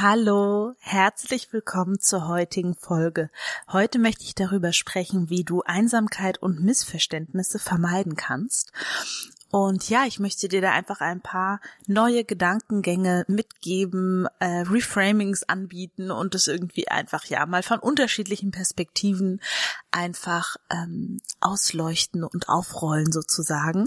[0.00, 3.30] Hallo, herzlich willkommen zur heutigen Folge.
[3.72, 8.70] Heute möchte ich darüber sprechen, wie du Einsamkeit und Missverständnisse vermeiden kannst.
[9.50, 16.10] Und ja, ich möchte dir da einfach ein paar neue Gedankengänge mitgeben, äh, Reframings anbieten
[16.10, 19.40] und es irgendwie einfach ja mal von unterschiedlichen Perspektiven
[19.90, 23.84] einfach ähm, ausleuchten und aufrollen sozusagen.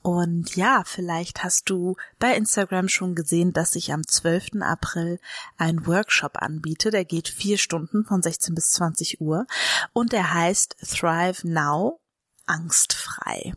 [0.00, 4.62] Und ja, vielleicht hast du bei Instagram schon gesehen, dass ich am 12.
[4.62, 5.18] April
[5.58, 6.90] einen Workshop anbiete.
[6.90, 9.46] Der geht vier Stunden von 16 bis 20 Uhr
[9.92, 12.00] und der heißt Thrive Now
[12.46, 13.54] angstfrei.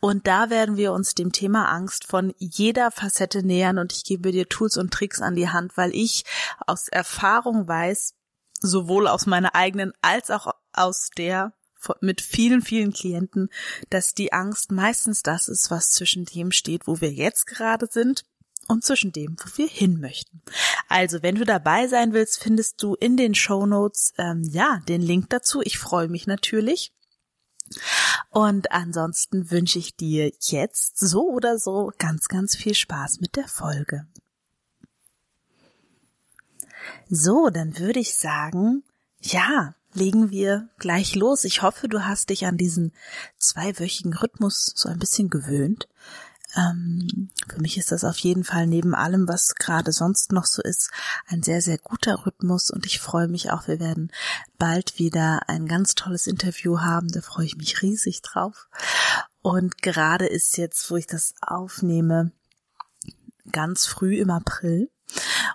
[0.00, 4.32] Und da werden wir uns dem Thema Angst von jeder Facette nähern und ich gebe
[4.32, 6.24] dir Tools und Tricks an die Hand, weil ich
[6.66, 8.14] aus Erfahrung weiß,
[8.60, 11.52] sowohl aus meiner eigenen als auch aus der
[12.00, 13.50] mit vielen, vielen Klienten,
[13.90, 18.24] dass die Angst meistens das ist, was zwischen dem steht, wo wir jetzt gerade sind
[18.68, 20.42] und zwischen dem, wo wir hin möchten.
[20.88, 25.02] Also, wenn du dabei sein willst, findest du in den Show Notes ähm, ja den
[25.02, 25.60] Link dazu.
[25.62, 26.92] Ich freue mich natürlich.
[28.34, 33.46] Und ansonsten wünsche ich dir jetzt so oder so ganz, ganz viel Spaß mit der
[33.46, 34.08] Folge.
[37.08, 38.82] So, dann würde ich sagen,
[39.20, 41.44] ja, legen wir gleich los.
[41.44, 42.92] Ich hoffe, du hast dich an diesen
[43.38, 45.86] zweiwöchigen Rhythmus so ein bisschen gewöhnt.
[46.56, 50.62] Ähm, für mich ist das auf jeden Fall neben allem, was gerade sonst noch so
[50.62, 50.90] ist,
[51.26, 54.12] ein sehr, sehr guter Rhythmus und ich freue mich auch, wir werden
[54.58, 58.68] bald wieder ein ganz tolles Interview haben, da freue ich mich riesig drauf.
[59.42, 62.32] Und gerade ist jetzt, wo ich das aufnehme,
[63.52, 64.90] ganz früh im April.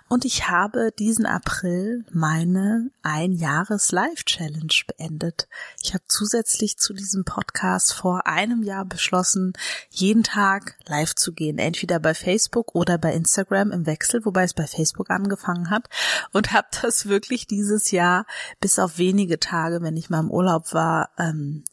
[0.08, 5.48] Und ich habe diesen April meine Ein-Jahres-Live-Challenge beendet.
[5.82, 9.52] Ich habe zusätzlich zu diesem Podcast vor einem Jahr beschlossen,
[9.88, 11.58] jeden Tag live zu gehen.
[11.58, 15.88] Entweder bei Facebook oder bei Instagram im Wechsel, wobei es bei Facebook angefangen hat.
[16.32, 18.26] Und habe das wirklich dieses Jahr
[18.60, 21.64] bis auf wenige Tage, wenn ich mal im Urlaub war, ähm,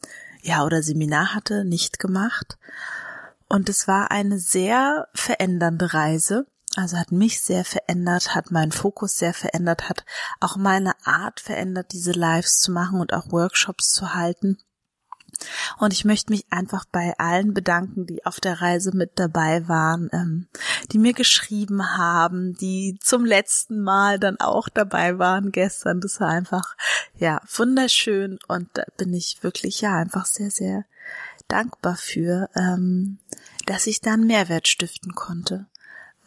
[0.42, 2.58] ja, oder Seminar hatte, nicht gemacht.
[3.48, 6.46] Und es war eine sehr verändernde Reise
[6.78, 10.04] also hat mich sehr verändert, hat meinen Fokus sehr verändert, hat
[10.38, 14.58] auch meine Art verändert, diese Lives zu machen und auch Workshops zu halten.
[15.78, 20.08] Und ich möchte mich einfach bei allen bedanken, die auf der Reise mit dabei waren,
[20.12, 20.46] ähm,
[20.92, 26.00] die mir geschrieben haben, die zum letzten Mal dann auch dabei waren gestern.
[26.00, 26.76] Das war einfach,
[27.16, 30.84] ja, wunderschön und da bin ich wirklich, ja, einfach sehr, sehr
[31.48, 33.18] dankbar für, ähm,
[33.66, 35.66] dass ich da einen Mehrwert stiften konnte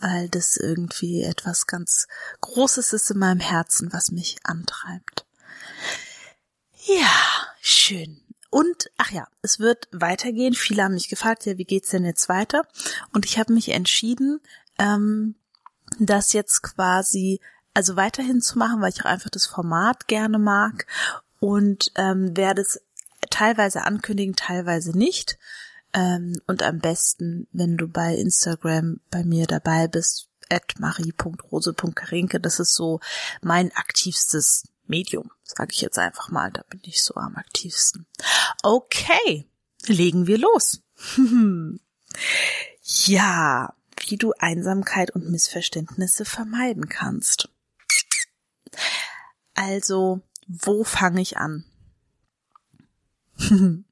[0.01, 2.07] weil das irgendwie etwas ganz
[2.41, 5.25] Großes ist in meinem Herzen, was mich antreibt.
[6.85, 7.11] Ja,
[7.61, 8.21] schön.
[8.49, 10.53] Und, ach ja, es wird weitergehen.
[10.53, 12.67] Viele haben mich gefragt, ja, wie geht's denn jetzt weiter?
[13.13, 14.41] Und ich habe mich entschieden,
[14.77, 15.35] ähm,
[15.99, 17.39] das jetzt quasi,
[17.73, 20.85] also weiterhin zu machen, weil ich auch einfach das Format gerne mag
[21.39, 22.81] und ähm, werde es
[23.29, 25.37] teilweise ankündigen, teilweise nicht.
[25.93, 32.59] Ähm, und am besten, wenn du bei Instagram bei mir dabei bist, at marie.rose.karinke, das
[32.59, 32.99] ist so
[33.41, 38.05] mein aktivstes Medium, sage ich jetzt einfach mal, da bin ich so am aktivsten.
[38.61, 39.47] Okay,
[39.85, 40.81] legen wir los.
[43.05, 43.73] ja,
[44.07, 47.49] wie du Einsamkeit und Missverständnisse vermeiden kannst.
[49.53, 51.65] Also, wo fange ich an?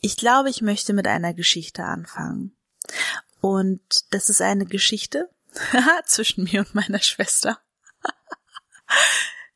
[0.00, 2.56] Ich glaube, ich möchte mit einer Geschichte anfangen.
[3.40, 3.80] Und
[4.10, 5.28] das ist eine Geschichte
[6.06, 7.58] zwischen mir und meiner Schwester.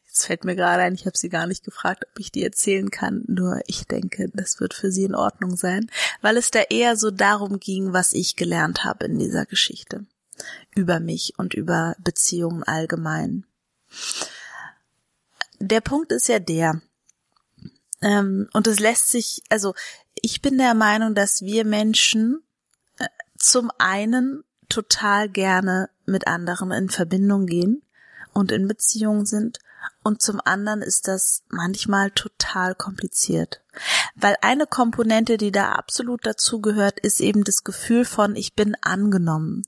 [0.06, 2.90] Jetzt fällt mir gerade ein, ich habe sie gar nicht gefragt, ob ich die erzählen
[2.90, 5.90] kann, nur ich denke, das wird für sie in Ordnung sein,
[6.20, 10.04] weil es da eher so darum ging, was ich gelernt habe in dieser Geschichte.
[10.74, 13.46] Über mich und über Beziehungen allgemein.
[15.60, 16.82] Der Punkt ist ja der,
[18.02, 19.74] ähm, und es lässt sich, also
[20.14, 22.42] ich bin der Meinung, dass wir Menschen
[22.98, 23.06] äh,
[23.36, 27.82] zum einen total gerne mit anderen in Verbindung gehen
[28.32, 29.58] und in Beziehungen sind
[30.02, 33.62] und zum anderen ist das manchmal total kompliziert,
[34.16, 39.62] Weil eine Komponente, die da absolut dazugehört, ist eben das Gefühl von, ich bin angenommen.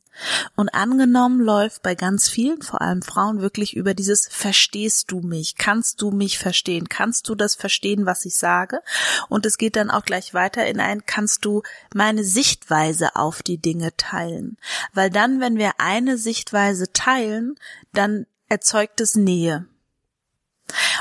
[0.56, 5.56] Und angenommen läuft bei ganz vielen, vor allem Frauen, wirklich über dieses Verstehst du mich?
[5.56, 6.88] Kannst du mich verstehen?
[6.88, 8.80] Kannst du das verstehen, was ich sage?
[9.28, 11.62] Und es geht dann auch gleich weiter in ein, kannst du
[11.94, 14.58] meine Sichtweise auf die Dinge teilen?
[14.92, 17.54] Weil dann, wenn wir eine Sichtweise teilen,
[17.92, 19.66] dann erzeugt es Nähe.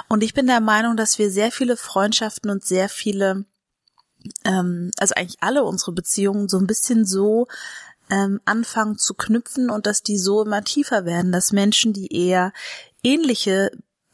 [0.08, 3.46] Und ich bin der Meinung, dass wir sehr viele Freundschaften und sehr viele,
[4.46, 7.48] ähm, also eigentlich alle unsere Beziehungen so ein bisschen so
[8.10, 12.54] ähm, anfangen zu knüpfen und dass die so immer tiefer werden, dass Menschen, die eher
[13.04, 13.72] ähnliche,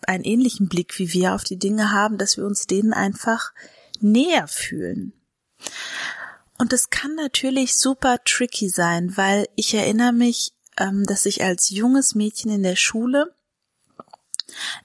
[0.08, 3.52] einen ähnlichen Blick wie wir auf die Dinge haben, dass wir uns denen einfach
[4.00, 5.14] näher fühlen.
[6.58, 11.70] Und das kann natürlich super tricky sein, weil ich erinnere mich, ähm, dass ich als
[11.70, 13.34] junges Mädchen in der Schule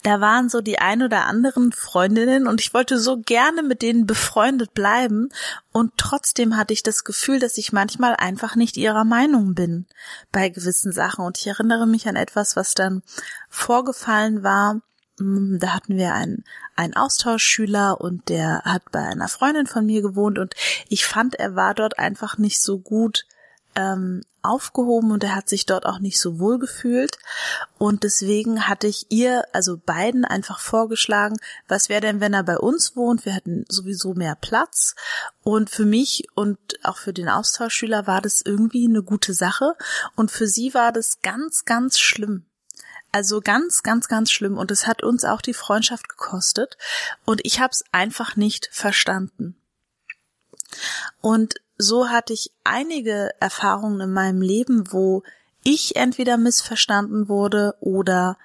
[0.03, 4.07] da waren so die ein oder anderen Freundinnen und ich wollte so gerne mit denen
[4.07, 5.29] befreundet bleiben
[5.73, 9.87] und trotzdem hatte ich das Gefühl, dass ich manchmal einfach nicht ihrer Meinung bin
[10.33, 13.03] bei gewissen Sachen und ich erinnere mich an etwas, was dann
[13.49, 14.81] vorgefallen war.
[15.19, 16.45] Hm, da hatten wir einen,
[16.77, 20.55] einen Austauschschüler und der hat bei einer Freundin von mir gewohnt und
[20.89, 23.25] ich fand, er war dort einfach nicht so gut
[23.77, 27.19] ähm, aufgehoben und er hat sich dort auch nicht so wohl gefühlt.
[27.79, 31.37] Und deswegen hatte ich ihr, also beiden, einfach vorgeschlagen,
[31.69, 33.25] was wäre denn, wenn er bei uns wohnt?
[33.25, 34.95] Wir hätten sowieso mehr Platz.
[35.43, 39.75] Und für mich und auch für den Austauschschüler war das irgendwie eine gute Sache.
[40.17, 42.45] Und für sie war das ganz, ganz schlimm.
[43.13, 44.59] Also ganz, ganz, ganz schlimm.
[44.59, 46.77] Und es hat uns auch die Freundschaft gekostet.
[47.25, 49.57] Und ich habe es einfach nicht verstanden.
[51.21, 55.23] Und so hatte ich einige Erfahrungen in meinem Leben, wo
[55.63, 58.37] ich entweder missverstanden wurde oder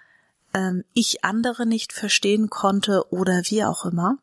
[0.54, 4.18] ähm, ich andere nicht verstehen konnte oder wie auch immer.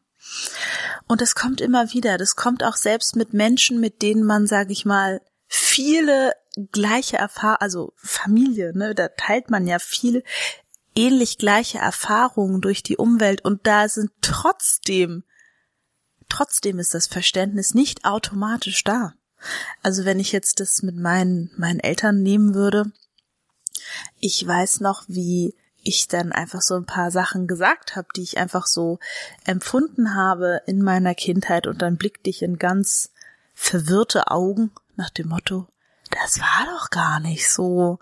[1.07, 2.19] Und das kommt immer wieder.
[2.19, 6.33] Das kommt auch selbst mit Menschen, mit denen man, sage ich mal, viele
[6.73, 10.25] gleiche Erfahrungen, also Familie, ne, da teilt man ja viel
[10.95, 15.23] ähnlich gleiche Erfahrungen durch die Umwelt und da sind trotzdem
[16.29, 19.15] Trotzdem ist das Verständnis nicht automatisch da.
[19.83, 22.93] Also wenn ich jetzt das mit meinen, meinen Eltern nehmen würde,
[24.19, 28.39] ich weiß noch, wie ich dann einfach so ein paar Sachen gesagt habe, die ich
[28.39, 28.99] einfach so
[29.45, 33.13] empfunden habe in meiner Kindheit und dann blickte ich in ganz
[33.55, 35.69] verwirrte Augen nach dem Motto,
[36.11, 37.99] das war doch gar nicht so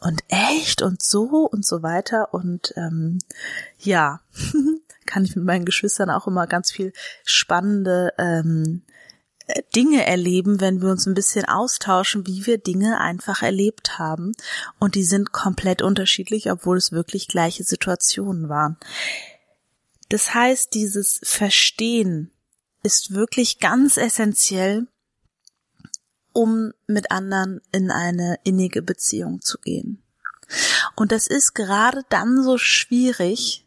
[0.00, 3.18] und echt und so und so weiter und ähm,
[3.78, 4.20] ja,
[5.12, 6.92] kann ich mit meinen Geschwistern auch immer ganz viel
[7.22, 8.82] spannende ähm,
[9.46, 14.32] äh, Dinge erleben, wenn wir uns ein bisschen austauschen, wie wir Dinge einfach erlebt haben.
[14.78, 18.78] Und die sind komplett unterschiedlich, obwohl es wirklich gleiche Situationen waren.
[20.08, 22.30] Das heißt, dieses Verstehen
[22.82, 24.86] ist wirklich ganz essentiell,
[26.32, 30.02] um mit anderen in eine innige Beziehung zu gehen.
[30.96, 33.66] Und das ist gerade dann so schwierig,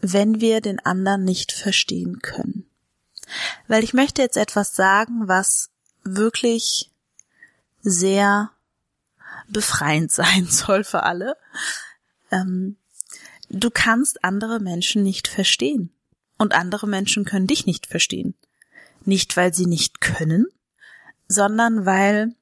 [0.00, 2.66] wenn wir den anderen nicht verstehen können.
[3.68, 5.70] Weil ich möchte jetzt etwas sagen, was
[6.04, 6.90] wirklich
[7.82, 8.50] sehr
[9.48, 11.36] befreiend sein soll für alle.
[12.30, 12.76] Ähm,
[13.48, 15.92] du kannst andere Menschen nicht verstehen.
[16.38, 18.34] Und andere Menschen können dich nicht verstehen.
[19.04, 20.46] Nicht, weil sie nicht können,
[21.28, 22.34] sondern weil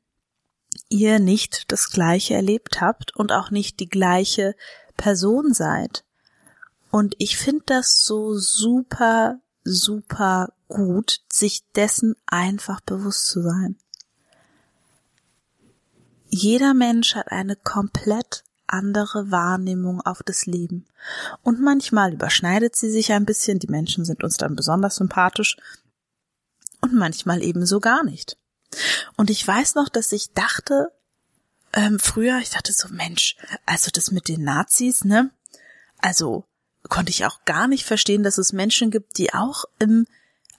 [0.89, 4.55] ihr nicht das Gleiche erlebt habt und auch nicht die gleiche
[4.97, 6.05] Person seid.
[6.99, 13.77] Und ich finde das so super, super gut, sich dessen einfach bewusst zu sein.
[16.29, 20.87] Jeder Mensch hat eine komplett andere Wahrnehmung auf das Leben.
[21.45, 25.57] Und manchmal überschneidet sie sich ein bisschen, die Menschen sind uns dann besonders sympathisch
[26.81, 28.37] und manchmal ebenso gar nicht.
[29.17, 30.91] Und ich weiß noch, dass ich dachte,
[31.75, 33.37] ähm, früher, ich dachte so, Mensch,
[33.67, 35.31] also das mit den Nazis, ne?
[36.01, 36.48] Also
[36.89, 40.07] konnte ich auch gar nicht verstehen, dass es Menschen gibt, die auch im,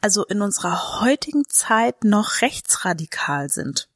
[0.02, 3.88] also in unserer heutigen Zeit noch rechtsradikal sind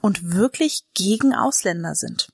[0.00, 2.28] und wirklich gegen Ausländer sind.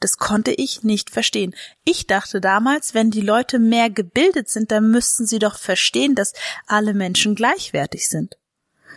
[0.00, 1.54] Das konnte ich nicht verstehen.
[1.84, 6.32] Ich dachte damals, wenn die Leute mehr gebildet sind, dann müssten sie doch verstehen, dass
[6.66, 8.36] alle Menschen gleichwertig sind.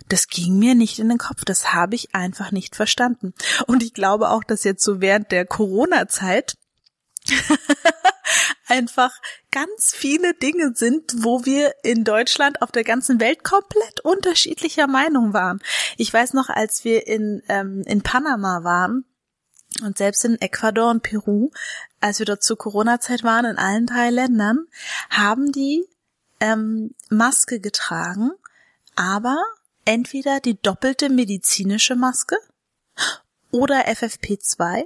[0.10, 1.44] Das ging mir nicht in den Kopf.
[1.46, 3.34] Das habe ich einfach nicht verstanden.
[3.66, 6.56] Und ich glaube auch, dass jetzt so während der Corona-Zeit
[8.68, 9.12] einfach
[9.52, 15.34] ganz viele Dinge sind, wo wir in Deutschland auf der ganzen Welt komplett unterschiedlicher Meinung
[15.34, 15.60] waren.
[15.98, 19.06] Ich weiß noch, als wir in, ähm, in Panama waren
[19.84, 21.52] und selbst in Ecuador und Peru,
[22.00, 24.68] als wir dort zur Corona-Zeit waren, in allen drei Ländern,
[25.10, 25.86] haben die
[26.40, 28.32] ähm, Maske getragen,
[28.96, 29.38] aber
[29.86, 32.38] entweder die doppelte medizinische Maske
[33.52, 34.86] oder FFP2.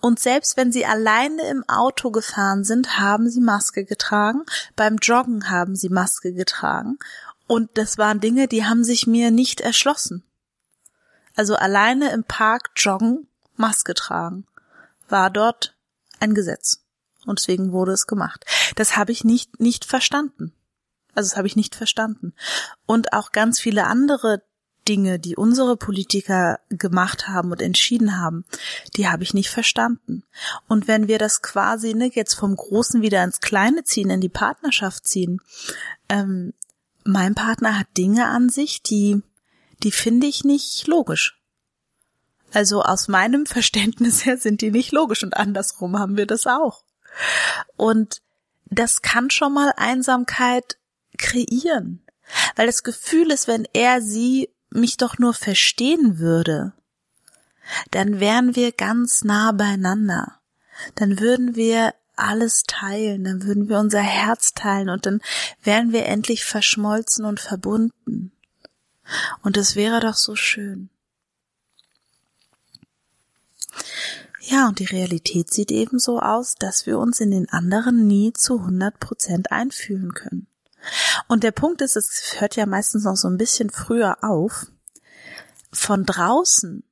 [0.00, 4.44] Und selbst wenn sie alleine im Auto gefahren sind, haben sie Maske getragen.
[4.76, 6.98] Beim Joggen haben sie Maske getragen.
[7.46, 10.22] Und das waren Dinge, die haben sich mir nicht erschlossen.
[11.36, 14.46] Also alleine im Park joggen, Maske tragen,
[15.08, 15.74] war dort
[16.20, 16.80] ein Gesetz.
[17.26, 18.44] Und deswegen wurde es gemacht.
[18.76, 20.52] Das habe ich nicht, nicht verstanden.
[21.14, 22.34] Also das habe ich nicht verstanden.
[22.86, 24.42] Und auch ganz viele andere
[24.88, 28.44] Dinge, die unsere Politiker gemacht haben und entschieden haben,
[28.96, 30.22] die habe ich nicht verstanden.
[30.68, 34.28] Und wenn wir das quasi ne, jetzt vom Großen wieder ins Kleine ziehen, in die
[34.28, 35.40] Partnerschaft ziehen,
[36.08, 36.52] ähm,
[37.04, 39.22] mein Partner hat Dinge an sich, die,
[39.82, 41.38] die finde ich nicht logisch.
[42.52, 46.82] Also aus meinem Verständnis her sind die nicht logisch und andersrum haben wir das auch.
[47.76, 48.22] Und
[48.66, 50.78] das kann schon mal Einsamkeit
[51.18, 52.02] kreieren.
[52.56, 56.72] Weil das Gefühl ist, wenn er sie mich doch nur verstehen würde,
[57.90, 60.40] dann wären wir ganz nah beieinander.
[60.96, 65.20] Dann würden wir alles teilen, dann würden wir unser Herz teilen und dann
[65.62, 68.32] wären wir endlich verschmolzen und verbunden.
[69.42, 70.90] Und es wäre doch so schön.
[74.40, 78.32] Ja, und die Realität sieht eben so aus, dass wir uns in den anderen nie
[78.32, 80.46] zu 100 Prozent einfühlen können.
[81.28, 84.66] Und der Punkt ist, es hört ja meistens noch so ein bisschen früher auf.
[85.72, 86.84] Von draußen,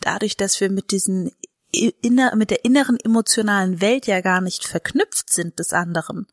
[0.00, 1.32] dadurch, dass wir mit diesen
[1.72, 6.26] inner, mit der inneren emotionalen Welt ja gar nicht verknüpft sind des anderen,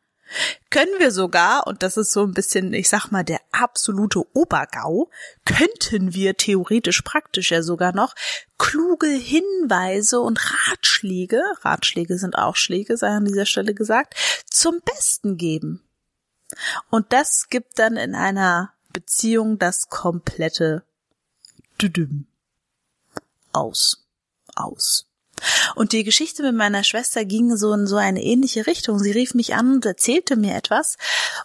[0.70, 5.10] können wir sogar, und das ist so ein bisschen, ich sag mal, der absolute Obergau,
[5.46, 8.16] könnten wir theoretisch praktisch ja sogar noch
[8.58, 10.40] kluge Hinweise und
[10.70, 14.16] Ratschläge, Ratschläge sind auch Schläge, sei an dieser Stelle gesagt,
[14.50, 15.82] zum Besten geben.
[16.90, 20.84] Und das gibt dann in einer Beziehung das komplette
[21.82, 22.28] Düdüm
[23.52, 24.06] aus.
[24.56, 25.08] Aus.
[25.76, 29.00] Und die Geschichte mit meiner Schwester ging so in so eine ähnliche Richtung.
[29.00, 30.98] Sie rief mich an und erzählte mir etwas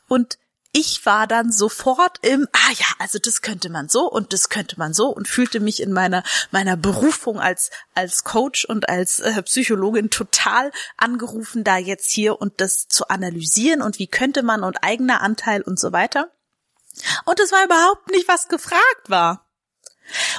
[0.07, 0.39] und
[0.73, 4.79] ich war dann sofort im, ah ja, also das könnte man so und das könnte
[4.79, 6.23] man so und fühlte mich in meiner,
[6.53, 12.61] meiner Berufung als, als Coach und als äh, Psychologin total angerufen, da jetzt hier und
[12.61, 16.31] das zu analysieren und wie könnte man und eigener Anteil und so weiter.
[17.25, 19.47] Und es war überhaupt nicht, was gefragt war.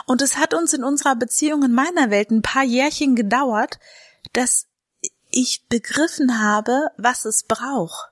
[0.06, 3.80] Und es hat uns in unserer Beziehung in meiner Welt ein paar Jährchen gedauert,
[4.34, 4.68] dass
[5.30, 8.11] ich begriffen habe, was es braucht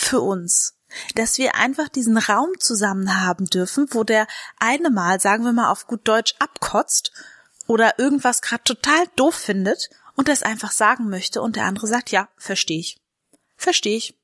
[0.00, 0.76] für uns.
[1.14, 4.26] Dass wir einfach diesen Raum zusammen haben dürfen, wo der
[4.58, 7.12] eine mal, sagen wir mal auf gut Deutsch, abkotzt
[7.66, 12.10] oder irgendwas gerade total doof findet und das einfach sagen möchte und der andere sagt,
[12.10, 13.00] ja, verstehe ich.
[13.56, 14.19] Verstehe ich.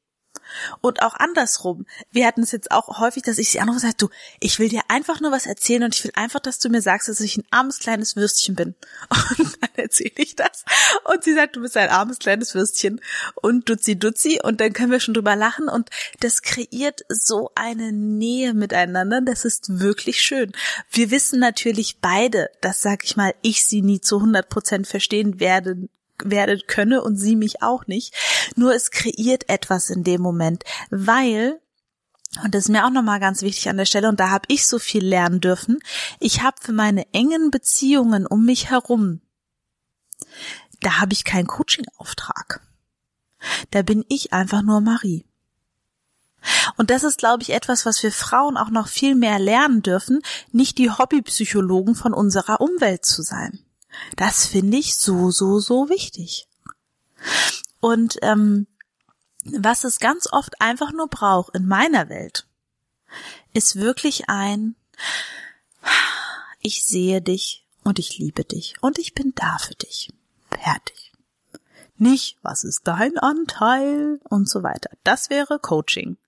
[0.81, 1.87] Und auch andersrum.
[2.11, 4.09] Wir hatten es jetzt auch häufig, dass ich sie anrufe und sage, du,
[4.41, 7.09] ich will dir einfach nur was erzählen und ich will einfach, dass du mir sagst,
[7.09, 8.75] dass ich ein armes kleines Würstchen bin.
[9.39, 10.65] Und dann erzähle ich das.
[11.05, 13.01] Und sie sagt, du bist ein armes kleines Würstchen
[13.35, 15.91] und dutzi dutzi und dann können wir schon drüber lachen und
[16.21, 19.21] das kreiert so eine Nähe miteinander.
[19.21, 20.53] Das ist wirklich schön.
[20.91, 25.41] Wir wissen natürlich beide, dass, sag ich mal, ich sie nie zu 100 Prozent verstehen
[25.41, 25.89] werde
[26.25, 28.15] werde könne und sie mich auch nicht.
[28.57, 31.61] Nur es kreiert etwas in dem Moment, weil
[32.43, 34.67] und das ist mir auch nochmal ganz wichtig an der Stelle, und da habe ich
[34.67, 35.79] so viel lernen dürfen.
[36.21, 39.23] Ich habe für meine engen Beziehungen um mich herum,
[40.81, 42.61] da habe ich keinen Coaching-Auftrag.
[43.71, 45.25] Da bin ich einfach nur Marie.
[46.77, 50.23] Und das ist, glaube ich, etwas, was wir Frauen auch noch viel mehr lernen dürfen,
[50.53, 53.66] nicht die Hobbypsychologen von unserer Umwelt zu sein.
[54.17, 56.49] Das finde ich so, so, so wichtig.
[57.81, 58.67] Und ähm,
[59.45, 62.47] was es ganz oft einfach nur braucht in meiner Welt,
[63.53, 64.75] ist wirklich ein
[66.61, 70.13] Ich sehe dich und ich liebe dich und ich bin da für dich.
[70.51, 71.13] Fertig.
[71.99, 74.91] Nicht, was ist dein Anteil und so weiter.
[75.05, 76.19] Das wäre Coaching.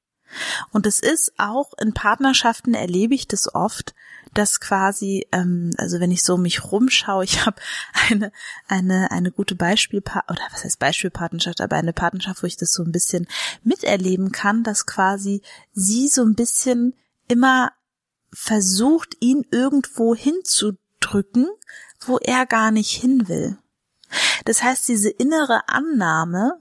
[0.71, 3.95] Und es ist auch in Partnerschaften erlebe ich das oft,
[4.35, 7.61] dass quasi, ähm, also wenn ich so mich rumschaue, ich habe
[8.11, 8.32] eine
[8.66, 12.82] eine eine gute Beispielpaar oder was heißt Beispielpartnerschaft, aber eine Partnerschaft, wo ich das so
[12.82, 13.26] ein bisschen
[13.62, 15.42] miterleben kann, dass quasi
[15.73, 16.94] sie so ein bisschen
[17.28, 17.73] immer
[18.32, 21.49] versucht, ihn irgendwo hinzudrücken,
[22.00, 23.58] wo er gar nicht hin will.
[24.44, 26.58] Das heißt, diese innere Annahme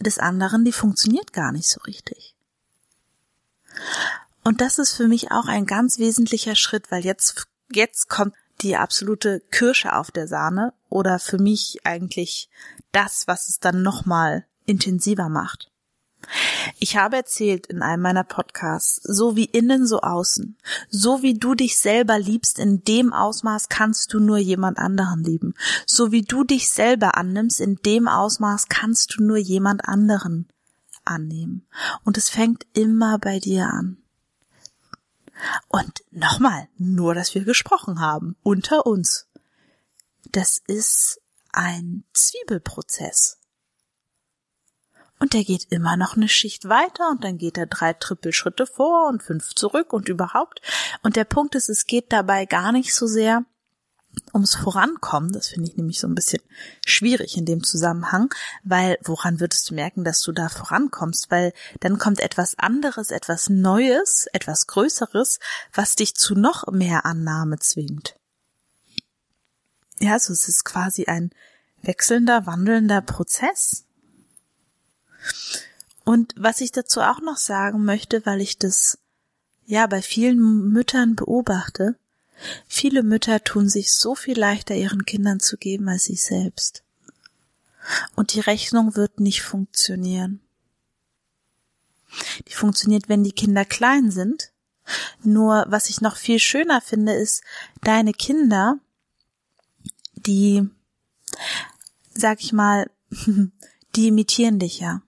[0.00, 2.34] des anderen, die funktioniert gar nicht so richtig.
[4.44, 8.76] Und das ist für mich auch ein ganz wesentlicher Schritt, weil jetzt, jetzt kommt die
[8.76, 12.48] absolute Kirsche auf der Sahne oder für mich eigentlich
[12.92, 15.70] das, was es dann nochmal intensiver macht.
[16.78, 20.56] Ich habe erzählt in einem meiner Podcasts, so wie innen, so außen.
[20.88, 25.54] So wie du dich selber liebst, in dem Ausmaß kannst du nur jemand anderen lieben.
[25.86, 30.48] So wie du dich selber annimmst, in dem Ausmaß kannst du nur jemand anderen
[31.04, 31.66] annehmen.
[32.04, 34.03] Und es fängt immer bei dir an.
[35.68, 39.28] Und nochmal, nur dass wir gesprochen haben, unter uns.
[40.30, 41.20] Das ist
[41.52, 43.38] ein Zwiebelprozess.
[45.20, 49.08] Und der geht immer noch eine Schicht weiter und dann geht er drei Trippelschritte vor
[49.08, 50.60] und fünf zurück und überhaupt.
[51.02, 53.44] Und der Punkt ist, es geht dabei gar nicht so sehr
[54.32, 55.32] ums Vorankommen.
[55.32, 56.42] Das finde ich nämlich so ein bisschen
[56.84, 61.30] schwierig in dem Zusammenhang, weil woran würdest du merken, dass du da vorankommst?
[61.30, 65.38] Weil dann kommt etwas anderes, etwas Neues, etwas Größeres,
[65.72, 68.16] was dich zu noch mehr Annahme zwingt.
[70.00, 71.30] Ja, also es ist quasi ein
[71.82, 73.84] wechselnder, wandelnder Prozess.
[76.04, 78.98] Und was ich dazu auch noch sagen möchte, weil ich das
[79.64, 81.96] ja bei vielen Müttern beobachte,
[82.66, 86.82] viele Mütter tun sich so viel leichter ihren Kindern zu geben als sich selbst.
[88.14, 90.40] Und die Rechnung wird nicht funktionieren.
[92.48, 94.52] Die funktioniert, wenn die Kinder klein sind.
[95.22, 97.42] Nur was ich noch viel schöner finde, ist,
[97.82, 98.78] deine Kinder,
[100.14, 100.68] die,
[102.14, 102.90] sag ich mal,
[103.96, 105.02] die imitieren dich ja.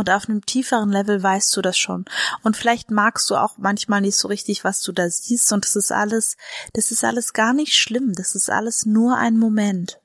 [0.00, 2.06] Und auf einem tieferen Level weißt du das schon.
[2.42, 5.52] Und vielleicht magst du auch manchmal nicht so richtig, was du da siehst.
[5.52, 6.38] Und das ist alles,
[6.72, 8.14] das ist alles gar nicht schlimm.
[8.14, 10.00] Das ist alles nur ein Moment.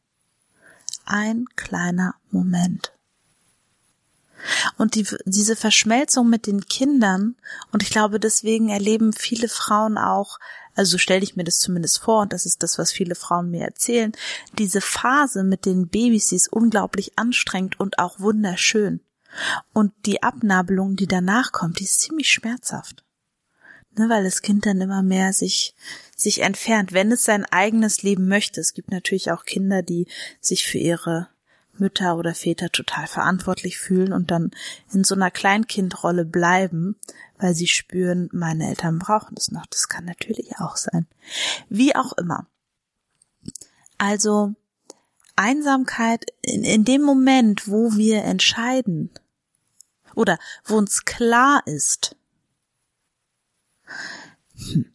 [1.06, 2.92] Ein kleiner Moment.
[4.78, 7.38] Und die, diese Verschmelzung mit den Kindern,
[7.72, 10.40] und ich glaube, deswegen erleben viele Frauen auch,
[10.75, 13.64] also stelle ich mir das zumindest vor, und das ist das, was viele Frauen mir
[13.64, 14.12] erzählen,
[14.60, 19.00] diese Phase mit den Babys, die ist unglaublich anstrengend und auch wunderschön.
[19.74, 23.04] Und die Abnabelung, die danach kommt, die ist ziemlich schmerzhaft.
[23.98, 25.74] Ne, weil das Kind dann immer mehr sich,
[26.15, 28.60] sich entfernt, wenn es sein eigenes Leben möchte.
[28.60, 30.08] Es gibt natürlich auch Kinder, die
[30.41, 31.30] sich für ihre
[31.78, 34.52] Mütter oder Väter total verantwortlich fühlen und dann
[34.93, 36.98] in so einer Kleinkindrolle bleiben,
[37.38, 39.65] weil sie spüren, meine Eltern brauchen es noch.
[39.67, 41.08] Das kann natürlich auch sein.
[41.69, 42.48] Wie auch immer.
[43.98, 44.54] Also
[45.36, 49.10] Einsamkeit in, in dem Moment, wo wir entscheiden,
[50.15, 52.15] oder wo uns klar ist,
[54.56, 54.91] hm,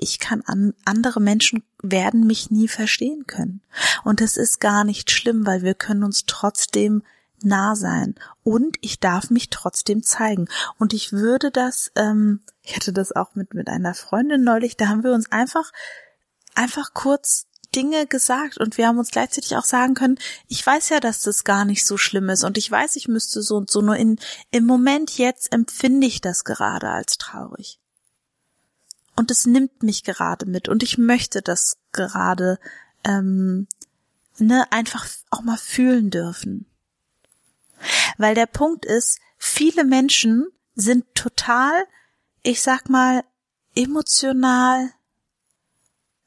[0.00, 3.62] ich kann an, andere Menschen werden mich nie verstehen können.
[4.04, 7.02] Und es ist gar nicht schlimm, weil wir können uns trotzdem
[7.42, 8.14] nah sein.
[8.42, 10.48] Und ich darf mich trotzdem zeigen.
[10.78, 14.88] Und ich würde das, ähm, ich hatte das auch mit, mit einer Freundin neulich, da
[14.88, 15.72] haben wir uns einfach,
[16.54, 21.00] einfach kurz Dinge gesagt und wir haben uns gleichzeitig auch sagen können, ich weiß ja,
[21.00, 23.82] dass das gar nicht so schlimm ist und ich weiß, ich müsste so und so,
[23.82, 24.18] nur in,
[24.50, 27.78] im Moment jetzt empfinde ich das gerade als traurig.
[29.16, 32.58] Und es nimmt mich gerade mit und ich möchte das gerade,
[33.04, 33.66] ähm,
[34.38, 36.66] ne, einfach auch mal fühlen dürfen.
[38.16, 41.84] Weil der Punkt ist, viele Menschen sind total,
[42.42, 43.24] ich sag mal,
[43.74, 44.90] emotional,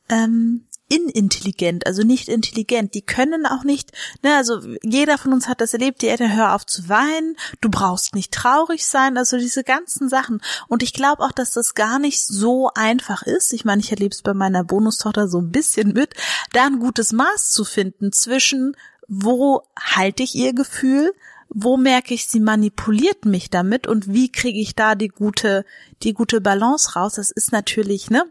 [0.09, 2.93] ähm, inintelligent, also nicht intelligent.
[2.93, 3.91] Die können auch nicht,
[4.23, 7.69] ne, also jeder von uns hat das erlebt, die Eltern hör auf zu weinen, du
[7.69, 10.41] brauchst nicht traurig sein, also diese ganzen Sachen.
[10.67, 13.53] Und ich glaube auch, dass das gar nicht so einfach ist.
[13.53, 16.13] Ich meine, ich erlebe es bei meiner Bonustochter so ein bisschen mit,
[16.51, 18.75] da ein gutes Maß zu finden zwischen,
[19.07, 21.13] wo halte ich ihr Gefühl,
[21.47, 25.65] wo merke ich, sie manipuliert mich damit und wie kriege ich da die gute,
[26.03, 27.13] die gute Balance raus?
[27.15, 28.25] Das ist natürlich, ne?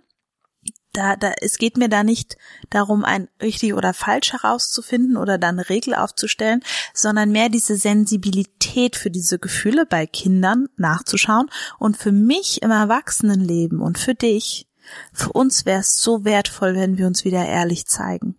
[0.93, 2.37] Da, da, es geht mir da nicht
[2.69, 6.63] darum, ein richtig oder falsch herauszufinden oder dann eine Regel aufzustellen,
[6.95, 13.81] sondern mehr diese Sensibilität für diese Gefühle bei Kindern nachzuschauen und für mich im Erwachsenenleben
[13.81, 14.67] und für dich,
[15.13, 18.37] für uns wäre es so wertvoll, wenn wir uns wieder ehrlich zeigen.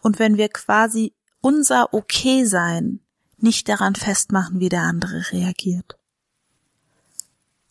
[0.00, 3.00] Und wenn wir quasi unser Okay sein
[3.38, 5.99] nicht daran festmachen, wie der andere reagiert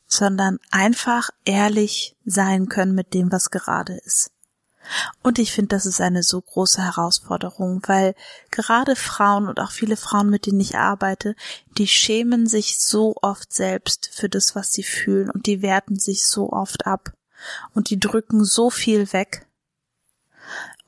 [0.09, 4.31] sondern einfach ehrlich sein können mit dem, was gerade ist.
[5.21, 8.15] Und ich finde, das ist eine so große Herausforderung, weil
[8.49, 11.35] gerade Frauen und auch viele Frauen, mit denen ich arbeite,
[11.77, 16.25] die schämen sich so oft selbst für das, was sie fühlen und die werten sich
[16.25, 17.13] so oft ab
[17.75, 19.45] und die drücken so viel weg.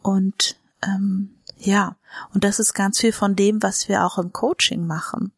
[0.01, 1.95] Und ähm, ja,
[2.33, 5.31] und das ist ganz viel von dem, was wir auch im Coaching machen,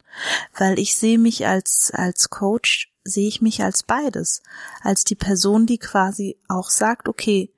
[0.56, 4.42] weil ich sehe mich als als Coach sehe ich mich als beides.
[4.82, 7.52] Als die Person, die quasi auch sagt, okay,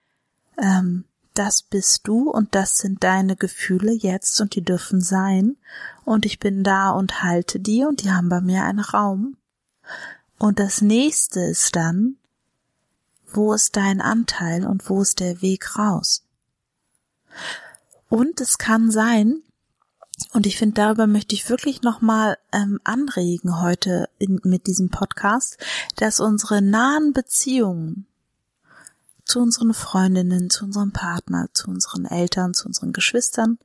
[0.57, 5.57] ähm, das bist du und das sind deine Gefühle jetzt und die dürfen sein
[6.05, 9.37] und ich bin da und halte die und die haben bei mir einen Raum.
[10.37, 12.17] Und das nächste ist dann,
[13.27, 16.23] wo ist dein Anteil und wo ist der Weg raus?
[18.07, 19.41] Und es kann sein,
[20.35, 25.57] und ich finde, darüber möchte ich wirklich nochmal ähm, anregen heute in, mit diesem Podcast,
[25.95, 28.05] dass unsere nahen Beziehungen
[29.23, 33.59] zu unseren Freundinnen, zu unserem Partner, zu unseren Eltern, zu unseren Geschwistern,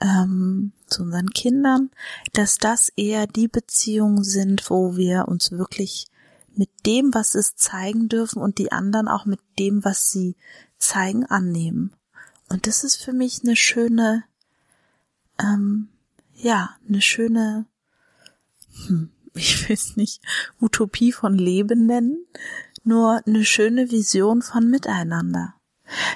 [0.00, 1.90] ähm, zu unseren Kindern,
[2.32, 6.06] dass das eher die Beziehungen sind, wo wir uns wirklich
[6.54, 10.34] mit dem, was es zeigen dürfen und die anderen auch mit dem, was sie
[10.78, 11.92] zeigen, annehmen.
[12.48, 14.24] Und das ist für mich eine schöne,
[15.40, 15.88] ähm,
[16.34, 17.66] ja, eine schöne,
[18.86, 20.22] hm, ich will nicht
[20.60, 22.26] Utopie von Leben nennen,
[22.84, 25.54] nur eine schöne Vision von Miteinander.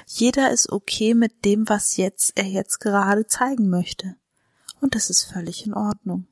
[0.07, 4.15] Jeder ist okay mit dem, was jetzt er jetzt gerade zeigen möchte.
[4.81, 6.27] Und das ist völlig in Ordnung.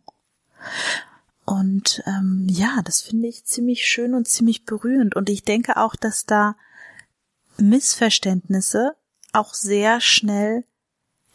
[1.46, 5.16] Und ähm, ja, das finde ich ziemlich schön und ziemlich berührend.
[5.16, 6.56] Und ich denke auch, dass da
[7.58, 8.96] Missverständnisse
[9.34, 10.64] auch sehr schnell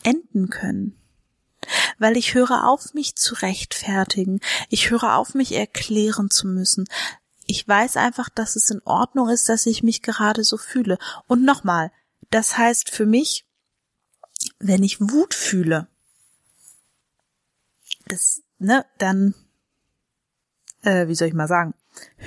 [0.03, 0.98] enden können.
[1.99, 4.41] Weil ich höre auf, mich zu rechtfertigen.
[4.69, 6.89] Ich höre auf, mich erklären zu müssen.
[7.47, 10.99] Ich weiß einfach, dass es in Ordnung ist, dass ich mich gerade so fühle.
[11.27, 11.91] Und nochmal,
[12.31, 13.47] das heißt für mich,
[14.59, 15.89] wenn ich Wut fühle,
[18.07, 19.35] das, ne, dann,
[20.83, 21.75] äh, wie soll ich mal sagen,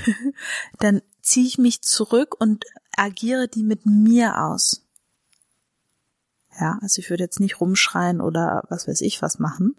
[0.79, 4.83] dann ziehe ich mich zurück und agiere die mit mir aus.
[6.59, 9.75] Ja, also ich würde jetzt nicht rumschreien oder was weiß ich was machen.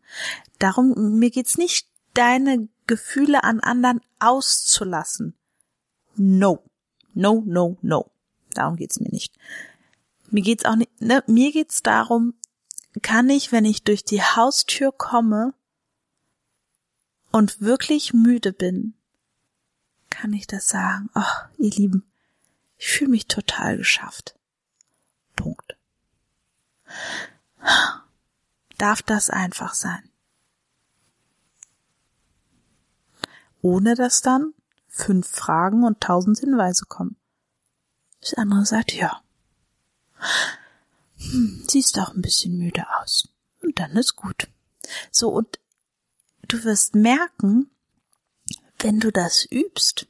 [0.58, 5.34] Darum, mir geht's nicht, deine Gefühle an anderen auszulassen.
[6.16, 6.62] No.
[7.14, 8.10] No, no, no.
[8.54, 9.34] Darum geht's mir nicht.
[10.30, 12.34] Mir geht's auch nicht, ne, mir geht's darum,
[13.02, 15.54] kann ich, wenn ich durch die Haustür komme
[17.30, 18.94] und wirklich müde bin,
[20.10, 22.04] kann ich das sagen, ach, ihr Lieben,
[22.76, 24.38] ich fühle mich total geschafft.
[25.36, 25.76] Punkt.
[28.78, 30.08] Darf das einfach sein.
[33.60, 34.54] Ohne dass dann
[34.88, 37.16] fünf Fragen und tausend Hinweise kommen.
[38.20, 39.22] Das andere sagt, ja.
[41.18, 43.28] Hm, siehst auch ein bisschen müde aus.
[43.62, 44.48] Und dann ist gut.
[45.10, 45.58] So, und
[46.48, 47.70] du wirst merken,
[48.78, 50.06] wenn du das übst,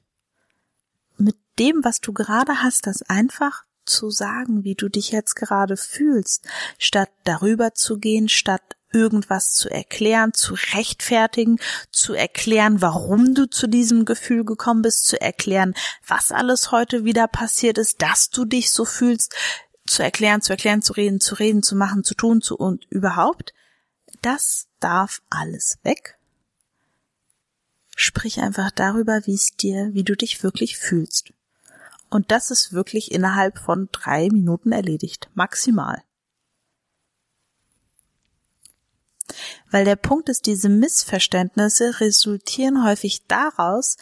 [1.16, 5.77] mit dem, was du gerade hast, das einfach zu sagen, wie du dich jetzt gerade
[5.77, 6.47] fühlst,
[6.79, 11.59] statt darüber zu gehen, statt irgendwas zu erklären, zu rechtfertigen,
[11.90, 15.75] zu erklären, warum du zu diesem Gefühl gekommen bist, zu erklären,
[16.07, 19.35] was alles heute wieder passiert ist, dass du dich so fühlst,
[19.87, 23.53] zu erklären, zu erklären, zu reden, zu reden, zu machen, zu tun, zu und überhaupt.
[24.21, 26.18] Das darf alles weg.
[27.97, 31.33] Sprich einfach darüber, wie es dir, wie du dich wirklich fühlst.
[32.12, 35.31] Und das ist wirklich innerhalb von drei Minuten erledigt.
[35.33, 36.03] Maximal.
[39.70, 43.96] Weil der Punkt ist, diese Missverständnisse resultieren häufig daraus,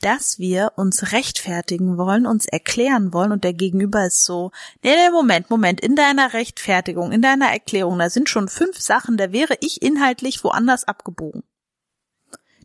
[0.00, 4.50] dass wir uns rechtfertigen wollen, uns erklären wollen und der Gegenüber ist so,
[4.82, 9.16] nee, nee, Moment, Moment, in deiner Rechtfertigung, in deiner Erklärung, da sind schon fünf Sachen,
[9.16, 11.44] da wäre ich inhaltlich woanders abgebogen.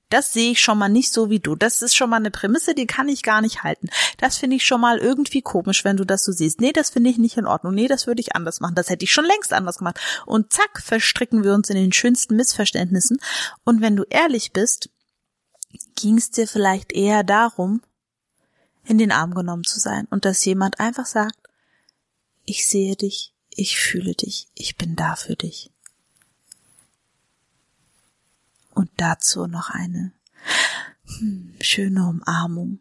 [0.10, 1.56] Das sehe ich schon mal nicht so wie du.
[1.56, 3.89] Das ist schon mal eine Prämisse, die kann ich gar nicht halten.
[4.17, 6.60] Das finde ich schon mal irgendwie komisch, wenn du das so siehst.
[6.60, 7.76] Nee, das finde ich nicht in Ordnung.
[7.76, 8.76] Nee, das würde ich anders machen.
[8.76, 10.00] Das hätte ich schon längst anders gemacht.
[10.26, 13.19] Und zack, verstricken wir uns in den schönsten Missverständnissen.
[13.63, 14.89] Und wenn du ehrlich bist,
[15.95, 17.82] ging es dir vielleicht eher darum,
[18.86, 21.38] in den Arm genommen zu sein und dass jemand einfach sagt,
[22.45, 25.72] ich sehe dich, ich fühle dich, ich bin da für dich.
[28.80, 30.13] Und dazu noch eine
[31.18, 32.80] hm, schöne Umarmung.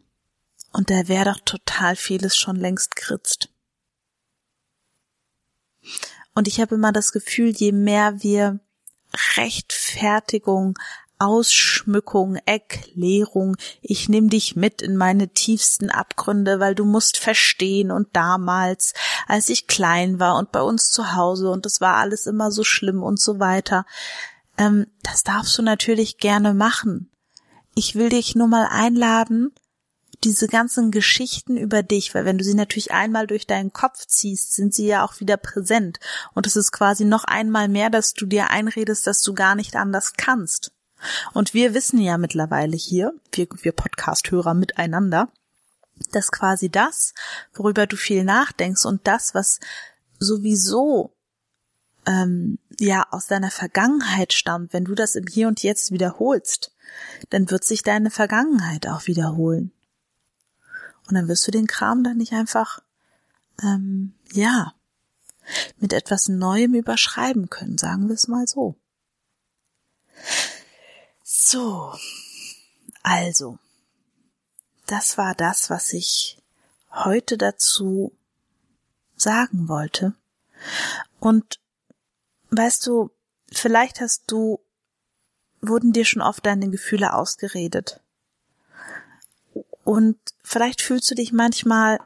[0.71, 3.49] Und da wäre doch total vieles schon längst geritzt.
[6.33, 8.61] Und ich habe immer das Gefühl, je mehr wir
[9.35, 10.79] Rechtfertigung,
[11.17, 18.15] Ausschmückung, Erklärung, ich nimm dich mit in meine tiefsten Abgründe, weil du musst verstehen und
[18.15, 18.93] damals,
[19.27, 22.63] als ich klein war und bei uns zu Hause und es war alles immer so
[22.63, 23.85] schlimm und so weiter,
[24.59, 27.09] ähm, das darfst du natürlich gerne machen.
[27.73, 29.51] Ich will dich nur mal einladen,
[30.25, 34.53] diese ganzen Geschichten über dich, weil wenn du sie natürlich einmal durch deinen Kopf ziehst,
[34.53, 35.99] sind sie ja auch wieder präsent.
[36.33, 39.77] Und es ist quasi noch einmal mehr, dass du dir einredest, dass du gar nicht
[39.77, 40.73] anders kannst.
[41.33, 45.29] Und wir wissen ja mittlerweile hier, wir, wir Podcast-Hörer miteinander,
[46.11, 47.13] dass quasi das,
[47.53, 49.61] worüber du viel nachdenkst und das, was
[50.19, 51.13] sowieso
[52.05, 56.73] ähm, ja aus deiner Vergangenheit stammt, wenn du das im Hier und Jetzt wiederholst,
[57.29, 59.71] dann wird sich deine Vergangenheit auch wiederholen.
[61.07, 62.81] Und dann wirst du den Kram dann nicht einfach
[63.61, 64.73] ähm, ja
[65.77, 68.75] mit etwas Neuem überschreiben können, sagen wir es mal so.
[71.23, 71.93] So,
[73.01, 73.57] also,
[74.85, 76.37] das war das, was ich
[76.91, 78.11] heute dazu
[79.15, 80.13] sagen wollte.
[81.19, 81.58] Und
[82.51, 83.11] weißt du,
[83.51, 84.59] vielleicht hast du,
[85.61, 88.01] wurden dir schon oft deine Gefühle ausgeredet.
[89.83, 91.99] Und vielleicht fühlst du dich manchmal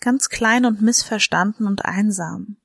[0.00, 2.56] ganz klein und missverstanden und einsam.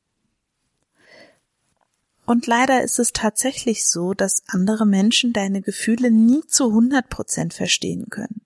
[2.26, 7.54] Und leider ist es tatsächlich so, dass andere Menschen deine Gefühle nie zu 100 Prozent
[7.54, 8.42] verstehen können.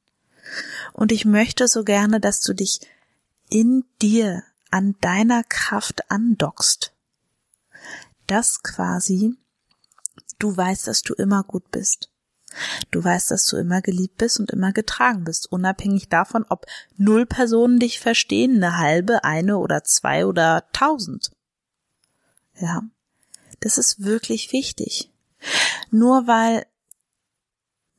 [0.94, 2.80] Und ich möchte so gerne, dass du dich
[3.50, 6.94] in dir an deiner Kraft andockst.
[8.32, 9.36] Dass quasi
[10.40, 12.10] du weißt, dass du immer gut bist.
[12.90, 16.66] Du weißt, dass du immer geliebt bist und immer getragen bist, unabhängig davon, ob
[16.96, 21.32] null Personen dich verstehen, eine halbe, eine oder zwei oder tausend.
[22.58, 22.84] Ja,
[23.60, 25.12] das ist wirklich wichtig.
[25.90, 26.66] Nur weil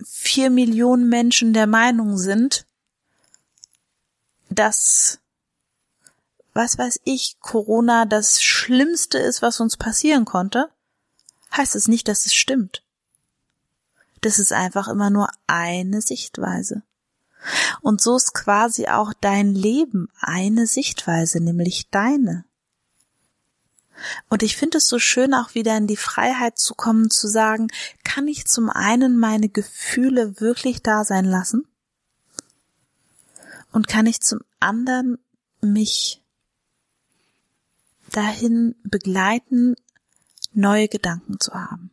[0.03, 2.67] vier Millionen Menschen der Meinung sind,
[4.49, 5.19] dass,
[6.55, 10.69] was weiß ich, Corona das Schlimmste ist, was uns passieren konnte,
[11.57, 12.83] heißt es nicht, dass es stimmt.
[14.21, 16.83] Das ist einfach immer nur eine Sichtweise.
[17.81, 22.45] Und so ist quasi auch dein Leben eine Sichtweise, nämlich deine.
[24.29, 27.69] Und ich finde es so schön, auch wieder in die Freiheit zu kommen, zu sagen,
[28.05, 31.67] kann ich zum einen meine Gefühle wirklich da sein lassen?
[33.73, 35.19] Und kann ich zum anderen
[35.61, 36.22] mich
[38.13, 39.75] dahin begleiten,
[40.53, 41.91] neue Gedanken zu haben?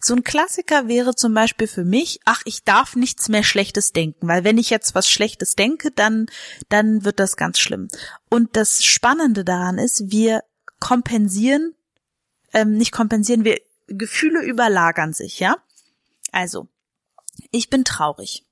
[0.00, 4.28] So ein Klassiker wäre zum Beispiel für mich, ach, ich darf nichts mehr Schlechtes denken,
[4.28, 6.26] weil wenn ich jetzt was Schlechtes denke, dann,
[6.68, 7.88] dann wird das ganz schlimm.
[8.30, 10.44] Und das Spannende daran ist, wir
[10.80, 11.74] kompensieren,
[12.52, 15.56] ähm, nicht kompensieren, wir Gefühle überlagern sich, ja?
[16.30, 16.68] Also,
[17.50, 18.44] ich bin traurig.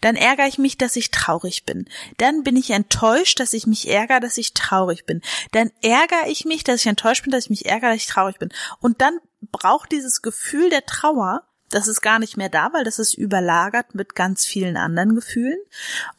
[0.00, 1.88] Dann ärgere ich mich, dass ich traurig bin.
[2.18, 5.22] Dann bin ich enttäuscht, dass ich mich ärgere, dass ich traurig bin.
[5.52, 8.38] Dann ärgere ich mich, dass ich enttäuscht bin, dass ich mich ärgere, dass ich traurig
[8.38, 8.50] bin.
[8.80, 9.18] Und dann
[9.52, 13.94] braucht dieses Gefühl der Trauer, das ist gar nicht mehr da, weil das ist überlagert
[13.94, 15.58] mit ganz vielen anderen Gefühlen.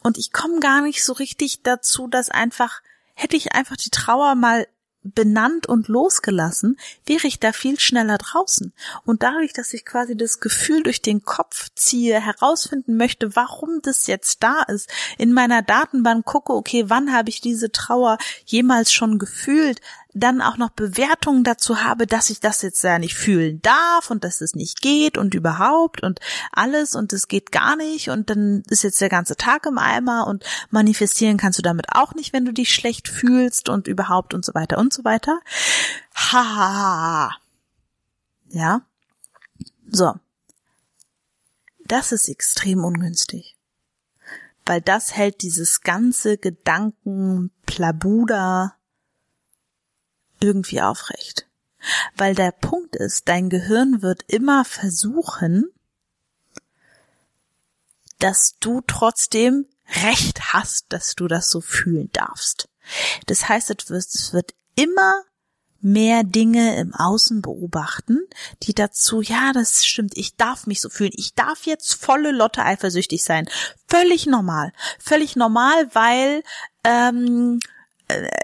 [0.04, 2.82] Und ich komme gar nicht so richtig dazu, dass einfach,
[3.14, 4.68] hätte ich einfach die Trauer mal
[5.04, 8.74] benannt und losgelassen, wäre ich da viel schneller draußen.
[9.06, 14.08] Und dadurch, dass ich quasi das Gefühl durch den Kopf ziehe, herausfinden möchte, warum das
[14.08, 19.20] jetzt da ist, in meiner Datenbank gucke, okay, wann habe ich diese Trauer jemals schon
[19.20, 19.80] gefühlt,
[20.18, 24.24] dann auch noch Bewertungen dazu habe, dass ich das jetzt ja nicht fühlen darf und
[24.24, 26.20] dass es nicht geht und überhaupt und
[26.52, 30.28] alles und es geht gar nicht und dann ist jetzt der ganze Tag im Eimer
[30.28, 34.46] und manifestieren kannst du damit auch nicht, wenn du dich schlecht fühlst und überhaupt und
[34.46, 35.40] so weiter und so weiter.
[36.16, 37.32] Ha.
[38.50, 38.82] Ja.
[39.90, 40.14] So.
[41.86, 43.56] Das ist extrem ungünstig.
[44.66, 48.77] Weil das hält dieses ganze Gedanken Plabuda
[50.40, 51.48] irgendwie aufrecht.
[52.16, 55.66] Weil der Punkt ist, dein Gehirn wird immer versuchen,
[58.20, 59.68] dass du trotzdem
[60.04, 62.68] Recht hast, dass du das so fühlen darfst.
[63.26, 65.24] Das heißt, es wird immer
[65.80, 68.20] mehr Dinge im Außen beobachten,
[68.64, 72.64] die dazu, ja, das stimmt, ich darf mich so fühlen, ich darf jetzt volle Lotte
[72.64, 73.48] eifersüchtig sein.
[73.88, 74.74] Völlig normal.
[75.00, 76.44] Völlig normal, weil
[76.84, 77.60] ähm,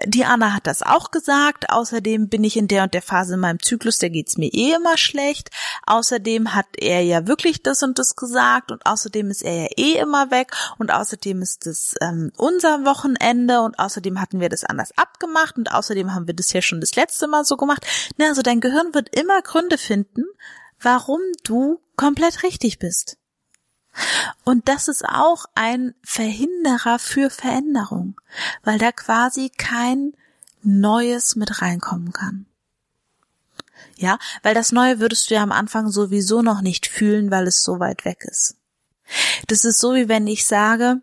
[0.06, 1.70] die Anna hat das auch gesagt.
[1.70, 4.74] Außerdem bin ich in der und der Phase in meinem Zyklus, da geht's mir eh
[4.74, 5.50] immer schlecht.
[5.86, 9.92] Außerdem hat er ja wirklich das und das gesagt und außerdem ist er ja eh
[9.94, 14.90] immer weg und außerdem ist es ähm, unser Wochenende und außerdem hatten wir das anders
[14.96, 17.86] abgemacht und außerdem haben wir das ja schon das letzte Mal so gemacht.
[18.18, 20.24] Na, also dein Gehirn wird immer Gründe finden,
[20.80, 23.16] warum du komplett richtig bist.
[24.44, 28.20] Und das ist auch ein Verhinderer für Veränderung,
[28.62, 30.12] weil da quasi kein
[30.62, 32.46] Neues mit reinkommen kann.
[33.96, 37.62] Ja, weil das Neue würdest du ja am Anfang sowieso noch nicht fühlen, weil es
[37.62, 38.56] so weit weg ist.
[39.46, 41.00] Das ist so wie wenn ich sage,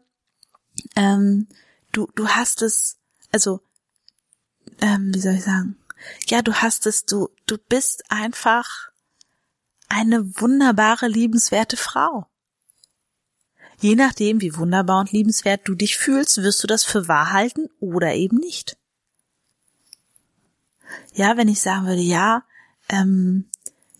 [0.95, 1.47] ähm,
[1.91, 2.97] du, du hast es,
[3.31, 3.61] also,
[4.81, 5.77] ähm, wie soll ich sagen?
[6.27, 8.89] Ja, du hast es, du, du bist einfach
[9.87, 12.27] eine wunderbare, liebenswerte Frau.
[13.81, 17.67] Je nachdem, wie wunderbar und liebenswert du dich fühlst, wirst du das für wahr halten
[17.79, 18.77] oder eben nicht.
[21.13, 22.43] Ja, wenn ich sagen würde, ja,
[22.89, 23.49] ähm,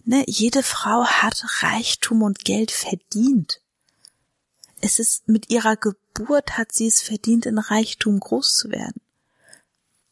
[0.06, 3.60] ne, jede Frau hat Reichtum und Geld verdient.
[4.82, 9.02] Es ist mit ihrer Geburt hat sie es verdient, in Reichtum groß zu werden.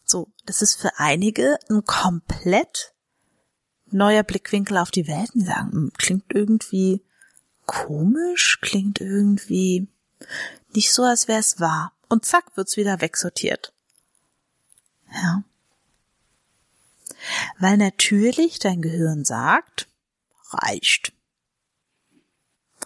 [0.04, 2.96] So, das ist für einige ein komplett
[3.92, 5.30] neuer Blickwinkel auf die Welt.
[5.36, 7.04] Die sagen, hm, klingt irgendwie
[7.70, 9.88] komisch, klingt irgendwie
[10.74, 11.94] nicht so, als wäre es wahr.
[12.08, 13.74] Und zack, wird's wieder wegsortiert.
[15.14, 15.44] Ja.
[17.60, 19.88] Weil natürlich dein Gehirn sagt,
[20.50, 21.14] reicht.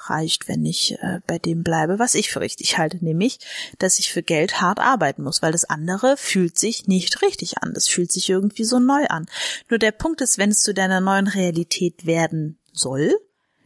[0.01, 3.39] Reicht, wenn ich äh, bei dem bleibe, was ich für richtig halte, nämlich,
[3.79, 7.73] dass ich für Geld hart arbeiten muss, weil das andere fühlt sich nicht richtig an.
[7.73, 9.27] Das fühlt sich irgendwie so neu an.
[9.69, 13.17] Nur der Punkt ist, wenn es zu deiner neuen Realität werden soll,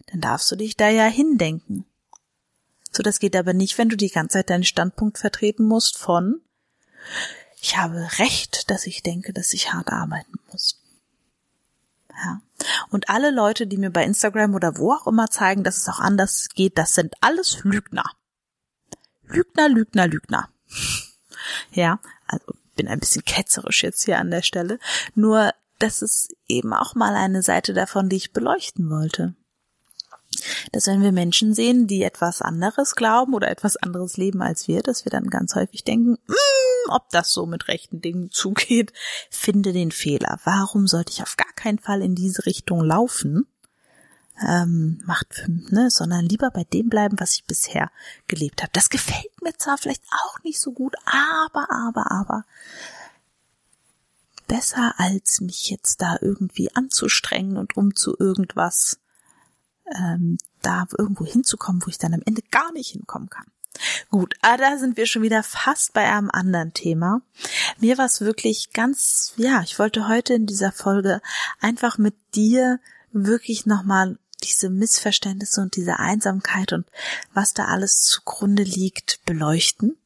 [0.07, 1.85] dann darfst du dich da ja hindenken.
[2.91, 6.41] So, das geht aber nicht, wenn du die ganze Zeit deinen Standpunkt vertreten musst von,
[7.61, 10.81] ich habe Recht, dass ich denke, dass ich hart arbeiten muss.
[12.09, 12.41] Ja.
[12.89, 15.99] Und alle Leute, die mir bei Instagram oder wo auch immer zeigen, dass es auch
[15.99, 18.09] anders geht, das sind alles Lügner.
[19.23, 20.49] Lügner, Lügner, Lügner.
[21.71, 24.79] Ja, also bin ein bisschen ketzerisch jetzt hier an der Stelle.
[25.15, 29.33] Nur, das ist eben auch mal eine Seite davon, die ich beleuchten wollte
[30.71, 34.81] dass wenn wir Menschen sehen, die etwas anderes glauben oder etwas anderes leben als wir,
[34.81, 38.93] dass wir dann ganz häufig denken, mm, ob das so mit rechten Dingen zugeht,
[39.29, 40.39] finde den Fehler.
[40.43, 43.47] Warum sollte ich auf gar keinen Fall in diese Richtung laufen?
[44.47, 47.89] Ähm, macht fünf, ne, sondern lieber bei dem bleiben, was ich bisher
[48.27, 48.71] gelebt habe.
[48.71, 52.45] Das gefällt mir zwar vielleicht auch nicht so gut, aber, aber, aber
[54.47, 58.99] besser als mich jetzt da irgendwie anzustrengen und um zu irgendwas
[59.95, 63.45] ähm, da irgendwo hinzukommen, wo ich dann am Ende gar nicht hinkommen kann.
[64.09, 67.21] Gut, aber ah, da sind wir schon wieder fast bei einem anderen Thema.
[67.79, 71.21] Mir war es wirklich ganz, ja, ich wollte heute in dieser Folge
[71.59, 72.79] einfach mit dir
[73.11, 76.85] wirklich nochmal diese Missverständnisse und diese Einsamkeit und
[77.33, 79.97] was da alles zugrunde liegt, beleuchten.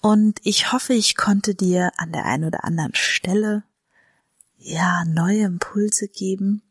[0.00, 3.62] Und ich hoffe, ich konnte dir an der einen oder anderen Stelle
[4.58, 6.62] ja neue Impulse geben,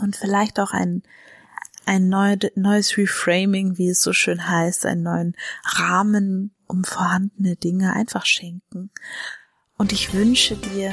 [0.00, 1.02] und vielleicht auch ein,
[1.86, 8.24] ein neues Reframing, wie es so schön heißt, einen neuen Rahmen um vorhandene Dinge einfach
[8.26, 8.90] schenken.
[9.78, 10.92] Und ich wünsche dir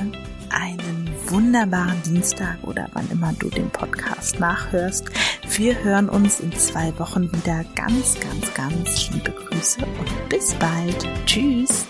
[0.50, 5.06] einen wunderbaren Dienstag oder wann immer du den Podcast nachhörst.
[5.48, 7.64] Wir hören uns in zwei Wochen wieder.
[7.76, 11.08] Ganz, ganz, ganz liebe Grüße und bis bald.
[11.26, 11.86] Tschüss.